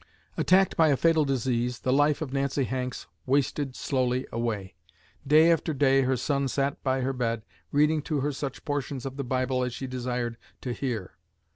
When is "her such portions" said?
8.21-9.05